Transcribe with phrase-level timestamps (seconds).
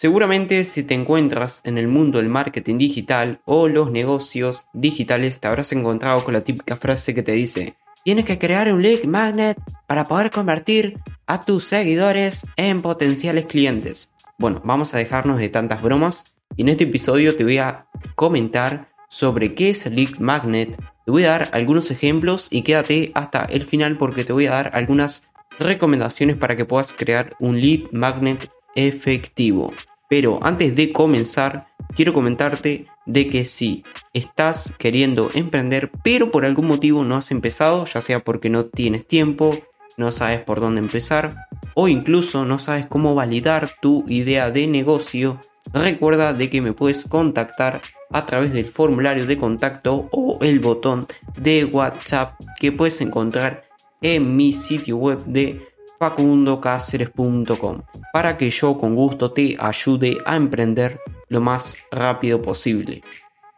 [0.00, 5.46] Seguramente si te encuentras en el mundo del marketing digital o los negocios digitales te
[5.46, 9.58] habrás encontrado con la típica frase que te dice Tienes que crear un lead magnet
[9.86, 14.14] para poder convertir a tus seguidores en potenciales clientes.
[14.38, 18.88] Bueno, vamos a dejarnos de tantas bromas y en este episodio te voy a comentar
[19.10, 20.78] sobre qué es el lead magnet.
[21.04, 24.52] Te voy a dar algunos ejemplos y quédate hasta el final porque te voy a
[24.52, 25.28] dar algunas
[25.58, 29.74] recomendaciones para que puedas crear un lead magnet efectivo.
[30.10, 36.66] Pero antes de comenzar, quiero comentarte de que si estás queriendo emprender, pero por algún
[36.66, 39.56] motivo no has empezado, ya sea porque no tienes tiempo,
[39.96, 45.40] no sabes por dónde empezar, o incluso no sabes cómo validar tu idea de negocio,
[45.72, 51.06] recuerda de que me puedes contactar a través del formulario de contacto o el botón
[51.38, 53.62] de WhatsApp que puedes encontrar
[54.02, 55.69] en mi sitio web de
[56.00, 63.02] facundocáceres.com para que yo con gusto te ayude a emprender lo más rápido posible.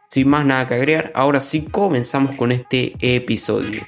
[0.09, 3.81] Sin más nada que agregar, ahora sí comenzamos con este episodio.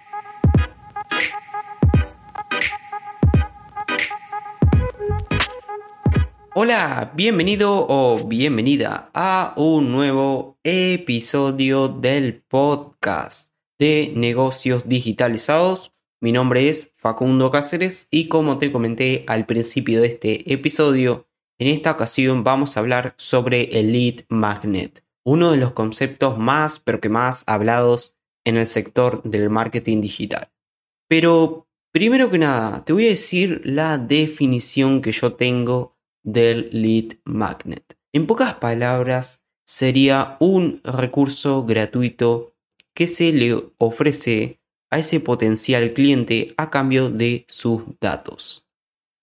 [6.53, 15.94] Hola, bienvenido o bienvenida a un nuevo episodio del podcast de negocios digitalizados
[16.25, 21.27] mi nombre es Facundo Cáceres y como te comenté al principio de este episodio,
[21.59, 26.79] en esta ocasión vamos a hablar sobre el lead magnet, uno de los conceptos más
[26.79, 30.51] pero que más hablados en el sector del marketing digital.
[31.07, 37.19] Pero primero que nada, te voy a decir la definición que yo tengo del lead
[37.23, 37.99] magnet.
[38.13, 42.55] En pocas palabras, sería un recurso gratuito
[42.95, 48.67] que se le ofrece a ese potencial cliente a cambio de sus datos.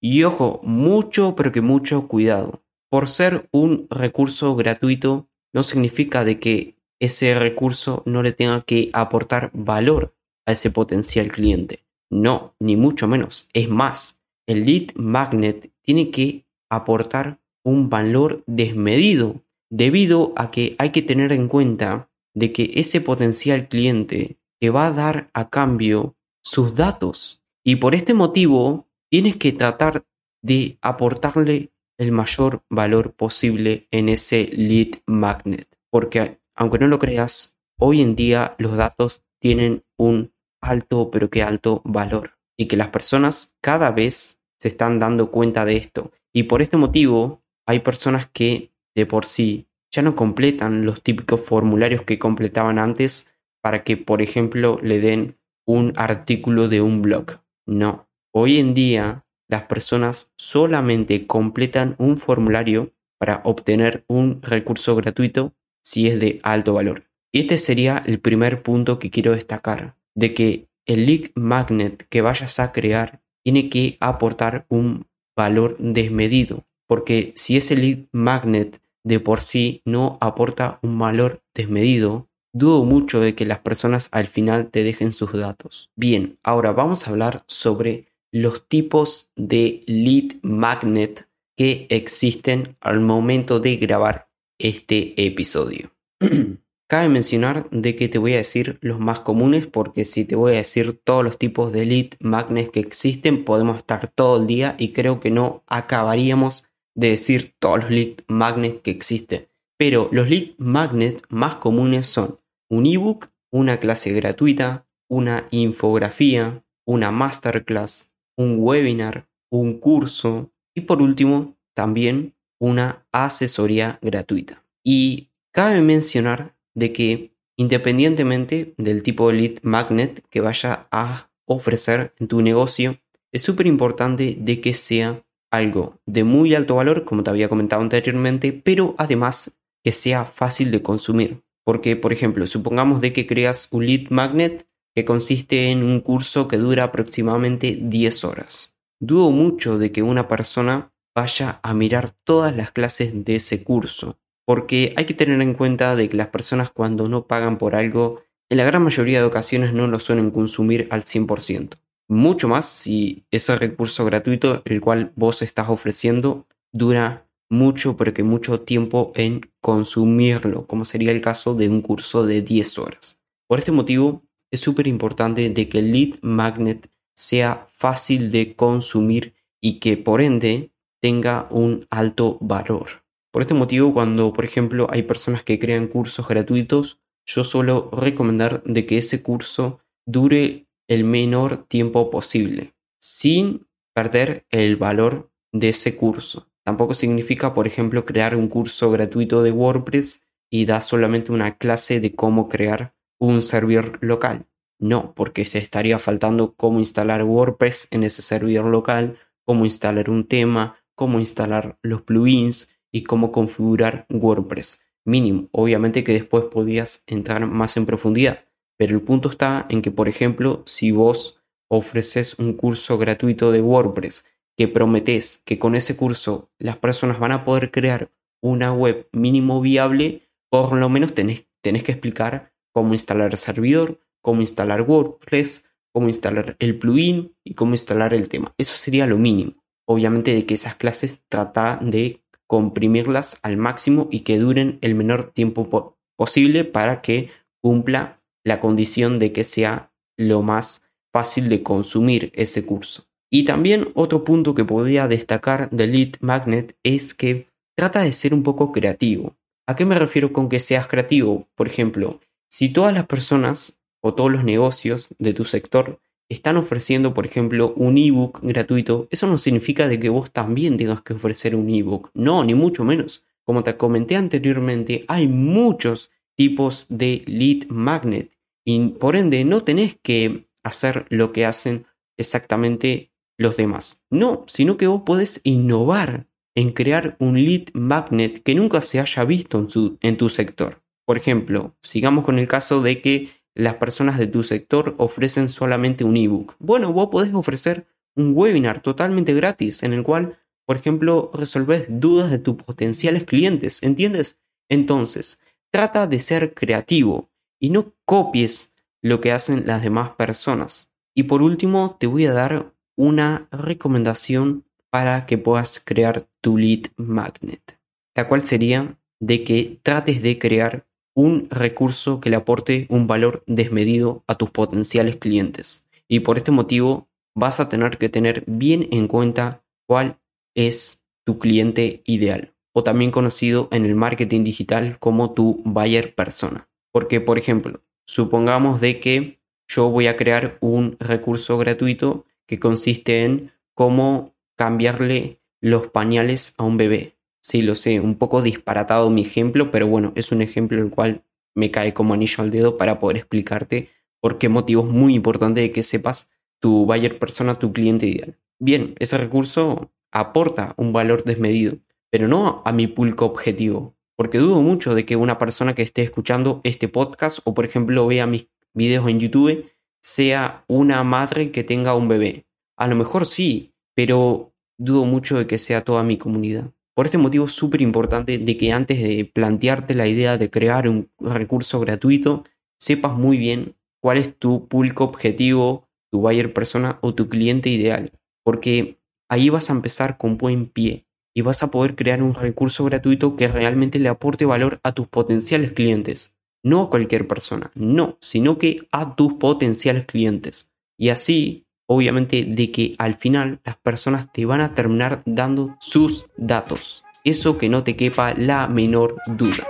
[0.01, 2.63] Y ojo, mucho pero que mucho cuidado.
[2.91, 8.91] Por ser un recurso gratuito no significa de que ese recurso no le tenga que
[8.93, 10.15] aportar valor
[10.47, 11.85] a ese potencial cliente.
[12.11, 13.49] No, ni mucho menos.
[13.55, 20.91] Es más, el lead magnet tiene que aportar un valor desmedido debido a que hay
[20.91, 26.15] que tener en cuenta de que ese potencial cliente te va a dar a cambio
[26.41, 27.43] sus datos.
[27.65, 30.05] Y por este motivo tienes que tratar
[30.41, 35.67] de aportarle el mayor valor posible en ese lead magnet.
[35.91, 41.43] Porque aunque no lo creas, hoy en día los datos tienen un alto pero que
[41.43, 42.39] alto valor.
[42.57, 46.13] Y que las personas cada vez se están dando cuenta de esto.
[46.33, 51.41] Y por este motivo hay personas que de por sí ya no completan los típicos
[51.41, 53.32] formularios que completaban antes
[53.63, 57.41] para que, por ejemplo, le den un artículo de un blog.
[57.67, 58.09] No.
[58.35, 66.09] Hoy en día las personas solamente completan un formulario para obtener un recurso gratuito si
[66.09, 67.05] es de alto valor.
[67.33, 72.23] Y este sería el primer punto que quiero destacar, de que el lead magnet que
[72.23, 75.07] vayas a crear tiene que aportar un
[75.37, 82.29] valor desmedido, porque si ese lead magnet de por sí no aporta un valor desmedido,
[82.55, 85.91] Dudo mucho de que las personas al final te dejen sus datos.
[85.97, 93.59] Bien, ahora vamos a hablar sobre los tipos de lead magnet que existen al momento
[93.59, 95.93] de grabar este episodio.
[96.89, 100.53] Cabe mencionar de que te voy a decir los más comunes porque si te voy
[100.53, 104.75] a decir todos los tipos de lead magnets que existen podemos estar todo el día
[104.79, 106.65] y creo que no acabaríamos
[106.95, 109.49] de decir todos los lead magnets que existen.
[109.79, 112.42] Pero los lead magnets más comunes son
[112.73, 121.03] un ebook, una clase gratuita, una infografía, una masterclass, un webinar, un curso y por
[121.03, 124.65] último también una asesoría gratuita.
[124.83, 132.15] Y cabe mencionar de que independientemente del tipo de lead magnet que vaya a ofrecer
[132.19, 132.99] en tu negocio,
[133.33, 137.83] es súper importante de que sea algo de muy alto valor, como te había comentado
[137.83, 141.43] anteriormente, pero además que sea fácil de consumir.
[141.65, 146.49] Porque, por ejemplo, supongamos de que creas un lead magnet que consiste en un curso
[146.49, 148.75] que dura aproximadamente 10 horas.
[149.01, 154.19] Dudo mucho de que una persona vaya a mirar todas las clases de ese curso,
[154.47, 158.23] porque hay que tener en cuenta de que las personas cuando no pagan por algo,
[158.51, 161.79] en la gran mayoría de ocasiones no lo suelen consumir al 100%.
[162.09, 168.23] Mucho más si ese recurso gratuito, el cual vos estás ofreciendo, dura mucho, pero que
[168.23, 173.21] mucho tiempo en consumirlo, como sería el caso de un curso de 10 horas.
[173.47, 179.35] Por este motivo, es súper importante de que el lead magnet sea fácil de consumir
[179.61, 183.05] y que por ende tenga un alto valor.
[183.31, 188.63] Por este motivo, cuando por ejemplo hay personas que crean cursos gratuitos, yo suelo recomendar
[188.65, 195.97] de que ese curso dure el menor tiempo posible, sin perder el valor de ese
[195.97, 196.52] curso.
[196.65, 201.99] Tampoco significa, por ejemplo, crear un curso gratuito de WordPress y da solamente una clase
[202.01, 204.47] de cómo crear un servidor local.
[204.79, 210.27] No, porque se estaría faltando cómo instalar WordPress en ese servidor local, cómo instalar un
[210.27, 214.81] tema, cómo instalar los plugins y cómo configurar WordPress.
[215.05, 218.45] Mínimo, obviamente que después podías entrar más en profundidad,
[218.77, 223.61] pero el punto está en que, por ejemplo, si vos ofreces un curso gratuito de
[223.63, 224.27] WordPress
[224.57, 228.11] que prometes que con ese curso las personas van a poder crear
[228.43, 234.41] una web mínimo viable, por lo menos tenés, tenés que explicar cómo instalar servidor, cómo
[234.41, 238.55] instalar WordPress, cómo instalar el plugin y cómo instalar el tema.
[238.59, 239.53] Eso sería lo mínimo.
[239.87, 245.33] Obviamente de que esas clases trata de comprimirlas al máximo y que duren el menor
[245.33, 247.31] tiempo posible para que
[247.63, 253.07] cumpla la condición de que sea lo más fácil de consumir ese curso.
[253.35, 258.35] Y también otro punto que podría destacar de Lead Magnet es que trata de ser
[258.35, 259.37] un poco creativo.
[259.67, 261.49] ¿A qué me refiero con que seas creativo?
[261.55, 262.21] Por ejemplo,
[262.51, 267.73] si todas las personas o todos los negocios de tu sector están ofreciendo, por ejemplo,
[267.75, 272.11] un ebook gratuito, eso no significa de que vos también tengas que ofrecer un ebook.
[272.13, 273.25] No, ni mucho menos.
[273.45, 278.31] Como te comenté anteriormente, hay muchos tipos de lead magnet
[278.63, 281.87] y por ende no tenés que hacer lo que hacen
[282.19, 283.12] exactamente
[283.43, 284.05] los demás.
[284.11, 289.25] No, sino que vos podés innovar en crear un lead magnet que nunca se haya
[289.25, 290.83] visto en, en tu sector.
[291.05, 296.05] Por ejemplo, sigamos con el caso de que las personas de tu sector ofrecen solamente
[296.05, 296.57] un ebook.
[296.59, 302.31] Bueno, vos podés ofrecer un webinar totalmente gratis en el cual, por ejemplo, resolves dudas
[302.31, 304.41] de tus potenciales clientes, ¿entiendes?
[304.69, 308.73] Entonces, trata de ser creativo y no copies
[309.03, 310.93] lo que hacen las demás personas.
[311.15, 316.83] Y por último, te voy a dar una recomendación para que puedas crear tu lead
[316.95, 317.81] magnet,
[318.15, 323.43] la cual sería de que trates de crear un recurso que le aporte un valor
[323.49, 325.89] desmedido a tus potenciales clientes.
[326.07, 330.21] Y por este motivo vas a tener que tener bien en cuenta cuál
[330.55, 336.69] es tu cliente ideal, o también conocido en el marketing digital como tu buyer persona.
[336.93, 343.25] Porque, por ejemplo, supongamos de que yo voy a crear un recurso gratuito que consiste
[343.25, 347.17] en cómo cambiarle los pañales a un bebé.
[347.41, 351.25] Sí, lo sé, un poco disparatado mi ejemplo, pero bueno, es un ejemplo el cual
[351.55, 353.89] me cae como anillo al dedo para poder explicarte
[354.21, 358.37] por qué motivo es muy importante de que sepas tu buyer persona, tu cliente ideal.
[358.59, 361.79] Bien, ese recurso aporta un valor desmedido,
[362.11, 366.03] pero no a mi público objetivo, porque dudo mucho de que una persona que esté
[366.03, 369.71] escuchando este podcast o por ejemplo vea mis videos en YouTube
[370.03, 372.47] sea una madre que tenga un bebé.
[372.77, 376.73] A lo mejor sí, pero dudo mucho de que sea toda mi comunidad.
[376.95, 380.89] Por este motivo es súper importante de que antes de plantearte la idea de crear
[380.89, 382.45] un recurso gratuito,
[382.79, 388.13] sepas muy bien cuál es tu público objetivo, tu buyer persona o tu cliente ideal.
[388.45, 388.99] Porque
[389.31, 393.37] ahí vas a empezar con buen pie y vas a poder crear un recurso gratuito
[393.37, 396.37] que realmente le aporte valor a tus potenciales clientes.
[396.65, 400.71] No a cualquier persona, no, sino que a tus potenciales clientes.
[400.97, 406.27] Y así obviamente de que al final las personas te van a terminar dando sus
[406.37, 407.05] datos.
[407.25, 409.67] Eso que no te quepa la menor duda.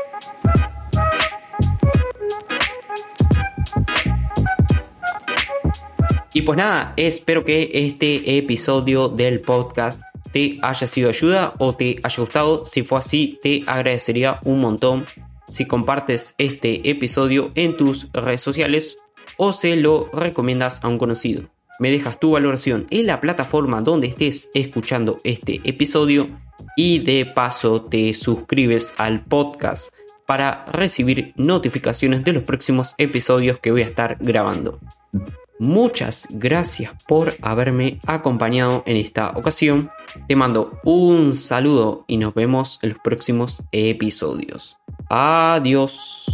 [6.34, 11.96] Y pues nada, espero que este episodio del podcast te haya sido ayuda o te
[12.02, 12.64] haya gustado.
[12.64, 15.04] Si fue así, te agradecería un montón
[15.52, 18.96] si compartes este episodio en tus redes sociales
[19.36, 24.06] o se lo recomiendas a un conocido me dejas tu valoración en la plataforma donde
[24.06, 26.28] estés escuchando este episodio
[26.76, 29.92] y de paso te suscribes al podcast
[30.24, 34.78] para recibir notificaciones de los próximos episodios que voy a estar grabando.
[35.58, 39.90] Muchas gracias por haberme acompañado en esta ocasión.
[40.28, 44.76] Te mando un saludo y nos vemos en los próximos episodios.
[45.14, 46.24] Adiós.